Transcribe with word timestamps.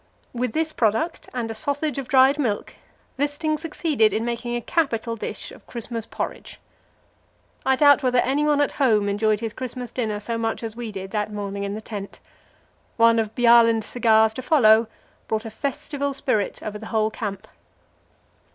With 0.33 0.53
this 0.53 0.73
product 0.73 1.29
and 1.31 1.51
a 1.51 1.53
sausage 1.53 1.99
of 1.99 2.07
dried 2.07 2.39
milk, 2.39 2.73
Wisting 3.19 3.55
succeeded 3.55 4.13
in 4.13 4.25
making 4.25 4.55
a 4.55 4.61
capital 4.61 5.15
dish 5.15 5.51
of 5.51 5.67
Christmas 5.67 6.07
porridge. 6.07 6.59
I 7.67 7.75
doubt 7.75 8.01
whether 8.01 8.17
anyone 8.17 8.61
at 8.61 8.71
home 8.81 9.07
enjoyed 9.07 9.41
his 9.41 9.53
Christmas 9.53 9.91
dinner 9.91 10.19
so 10.19 10.39
much 10.39 10.63
as 10.63 10.75
we 10.75 10.91
did 10.91 11.11
that 11.11 11.31
morning 11.31 11.63
in 11.63 11.75
the 11.75 11.81
tent. 11.81 12.19
One 12.97 13.19
of 13.19 13.35
Bjaaland's 13.35 13.85
cigars 13.85 14.33
to 14.33 14.41
follow 14.41 14.87
brought 15.27 15.45
a 15.45 15.51
festival 15.51 16.13
spirit 16.13 16.63
over 16.63 16.79
the 16.79 16.87
whole 16.87 17.11
camp. 17.11 17.47